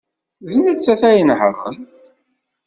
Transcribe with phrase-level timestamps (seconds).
[0.47, 1.77] D nettat ay inehhṛen.